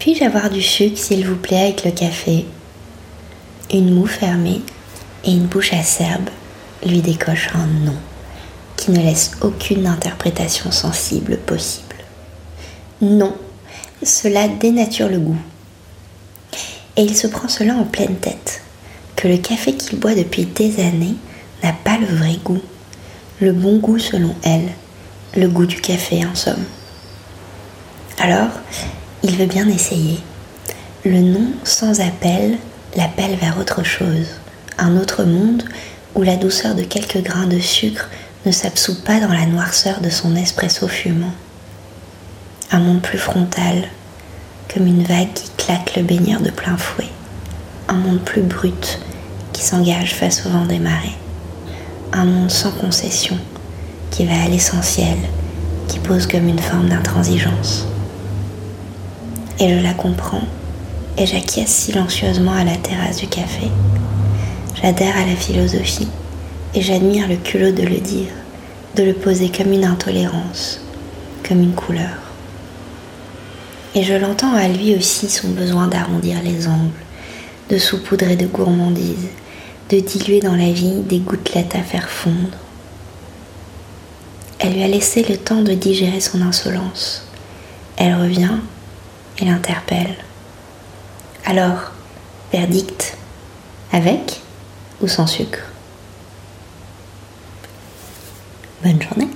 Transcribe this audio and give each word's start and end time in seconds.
Puis-je 0.00 0.24
avoir 0.24 0.48
du 0.48 0.62
sucre, 0.62 0.96
s'il 0.96 1.26
vous 1.26 1.36
plaît, 1.36 1.60
avec 1.60 1.84
le 1.84 1.90
café? 1.90 2.46
Une 3.70 3.94
moue 3.94 4.06
fermée 4.06 4.62
et 5.24 5.30
une 5.30 5.44
bouche 5.44 5.74
acerbe 5.74 6.30
lui 6.86 7.02
décoche 7.02 7.50
un 7.54 7.66
non 7.66 7.96
qui 8.76 8.92
ne 8.92 9.02
laisse 9.02 9.32
aucune 9.42 9.86
interprétation 9.86 10.72
sensible 10.72 11.36
possible. 11.36 11.96
Non, 13.02 13.36
cela 14.02 14.48
dénature 14.48 15.10
le 15.10 15.18
goût. 15.18 15.36
Et 16.96 17.02
il 17.02 17.14
se 17.14 17.26
prend 17.26 17.48
cela 17.48 17.74
en 17.74 17.84
pleine 17.84 18.16
tête, 18.16 18.62
que 19.16 19.28
le 19.28 19.36
café 19.36 19.74
qu'il 19.74 19.98
boit 19.98 20.14
depuis 20.14 20.46
des 20.46 20.80
années 20.80 21.16
n'a 21.62 21.74
pas 21.74 21.98
le 21.98 22.06
vrai 22.06 22.38
goût, 22.42 22.62
le 23.42 23.52
bon 23.52 23.76
goût 23.76 23.98
selon 23.98 24.34
elle, 24.44 24.70
le 25.36 25.46
goût 25.46 25.66
du 25.66 25.78
café 25.82 26.24
en 26.24 26.34
somme. 26.34 26.64
Alors, 28.18 28.48
il 29.22 29.36
veut 29.36 29.46
bien 29.46 29.68
essayer. 29.68 30.20
Le 31.04 31.20
non 31.20 31.52
sans 31.64 32.00
appel 32.00 32.58
l'appelle 32.96 33.36
vers 33.36 33.58
autre 33.58 33.84
chose, 33.84 34.26
un 34.78 34.96
autre 34.96 35.24
monde 35.24 35.62
où 36.14 36.22
la 36.22 36.36
douceur 36.36 36.74
de 36.74 36.82
quelques 36.82 37.22
grains 37.22 37.46
de 37.46 37.58
sucre 37.58 38.08
ne 38.46 38.52
s'absout 38.52 39.04
pas 39.04 39.20
dans 39.20 39.32
la 39.32 39.46
noirceur 39.46 40.00
de 40.00 40.10
son 40.10 40.34
espresso 40.36 40.88
fumant. 40.88 41.34
Un 42.72 42.80
monde 42.80 43.02
plus 43.02 43.18
frontal, 43.18 43.88
comme 44.72 44.86
une 44.86 45.04
vague 45.04 45.32
qui 45.34 45.50
claque 45.56 45.96
le 45.96 46.02
baigneur 46.02 46.40
de 46.40 46.50
plein 46.50 46.76
fouet. 46.76 47.08
Un 47.88 47.94
monde 47.94 48.20
plus 48.20 48.42
brut 48.42 49.00
qui 49.52 49.62
s'engage 49.62 50.14
face 50.14 50.46
au 50.46 50.50
vent 50.50 50.64
des 50.64 50.78
marées. 50.78 51.16
Un 52.12 52.24
monde 52.24 52.50
sans 52.50 52.72
concession 52.72 53.38
qui 54.10 54.24
va 54.24 54.42
à 54.42 54.48
l'essentiel, 54.48 55.18
qui 55.88 55.98
pose 55.98 56.26
comme 56.26 56.48
une 56.48 56.58
forme 56.58 56.88
d'intransigeance. 56.88 57.89
Et 59.58 59.68
je 59.68 59.82
la 59.82 59.94
comprends 59.94 60.44
et 61.18 61.26
j'acquiesce 61.26 61.70
silencieusement 61.70 62.52
à 62.52 62.64
la 62.64 62.76
terrasse 62.76 63.18
du 63.18 63.26
café. 63.26 63.68
J'adhère 64.80 65.16
à 65.16 65.26
la 65.26 65.36
philosophie 65.36 66.08
et 66.74 66.80
j'admire 66.80 67.28
le 67.28 67.36
culot 67.36 67.72
de 67.72 67.82
le 67.82 67.98
dire, 67.98 68.30
de 68.96 69.02
le 69.02 69.12
poser 69.12 69.50
comme 69.50 69.72
une 69.72 69.84
intolérance, 69.84 70.80
comme 71.46 71.62
une 71.62 71.74
couleur. 71.74 72.16
Et 73.94 74.02
je 74.02 74.14
l'entends 74.14 74.54
à 74.54 74.68
lui 74.68 74.94
aussi 74.94 75.28
son 75.28 75.48
besoin 75.48 75.88
d'arrondir 75.88 76.38
les 76.42 76.68
angles, 76.68 76.90
de 77.68 77.76
saupoudrer 77.76 78.36
de 78.36 78.46
gourmandise, 78.46 79.28
de 79.90 79.98
diluer 79.98 80.40
dans 80.40 80.54
la 80.54 80.70
vie 80.70 81.00
des 81.02 81.18
gouttelettes 81.18 81.74
à 81.74 81.82
faire 81.82 82.08
fondre. 82.08 82.56
Elle 84.60 84.74
lui 84.74 84.82
a 84.84 84.88
laissé 84.88 85.24
le 85.28 85.36
temps 85.36 85.62
de 85.62 85.72
digérer 85.72 86.20
son 86.20 86.40
insolence. 86.40 87.26
Elle 87.96 88.14
revient 88.14 88.58
et 89.40 89.44
l'interpelle. 89.44 90.16
Alors, 91.44 91.92
verdict, 92.52 93.16
avec 93.92 94.40
ou 95.00 95.08
sans 95.08 95.26
sucre? 95.26 95.60
Bonne 98.82 99.02
journée 99.02 99.28